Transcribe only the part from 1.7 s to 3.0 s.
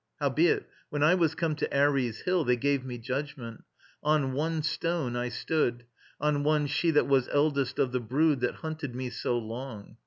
Ares' Hill They gave me